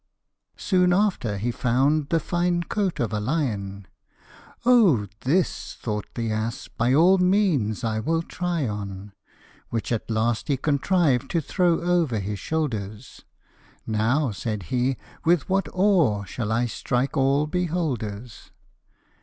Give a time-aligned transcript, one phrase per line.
[0.57, 3.85] Soon after he found the fine coat of a lion;"
[4.65, 5.05] Oh!
[5.19, 9.11] this/' thought the ass," by all means I will try on/'
[9.69, 13.23] Which at last he contriv'd to throw over his shoulders;"
[13.87, 18.49] Now/' said he," with what awe shall I strike all beholders